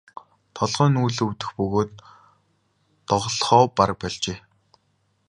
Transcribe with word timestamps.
Толгой 0.57 0.89
нь 0.91 1.01
үл 1.05 1.15
өвдөх 1.25 1.49
бөгөөд 1.57 1.91
доголохоо 3.09 3.63
бараг 3.77 3.97
больжээ. 4.01 4.37